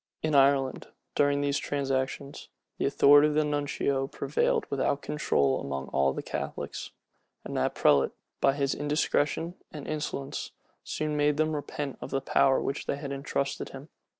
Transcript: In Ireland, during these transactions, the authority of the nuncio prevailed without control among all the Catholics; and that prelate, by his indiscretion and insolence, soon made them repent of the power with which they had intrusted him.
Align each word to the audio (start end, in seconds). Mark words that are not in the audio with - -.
In 0.23 0.33
Ireland, 0.33 0.87
during 1.13 1.41
these 1.41 1.59
transactions, 1.59 2.49
the 2.79 2.87
authority 2.87 3.27
of 3.27 3.35
the 3.35 3.45
nuncio 3.45 4.07
prevailed 4.07 4.65
without 4.71 5.03
control 5.03 5.61
among 5.61 5.89
all 5.89 6.11
the 6.11 6.23
Catholics; 6.23 6.89
and 7.43 7.55
that 7.55 7.75
prelate, 7.75 8.09
by 8.39 8.53
his 8.53 8.73
indiscretion 8.73 9.53
and 9.71 9.87
insolence, 9.87 10.53
soon 10.83 11.15
made 11.15 11.37
them 11.37 11.53
repent 11.55 11.99
of 12.01 12.09
the 12.09 12.19
power 12.19 12.59
with 12.59 12.77
which 12.77 12.85
they 12.87 12.95
had 12.97 13.11
intrusted 13.11 13.69
him. 13.69 13.89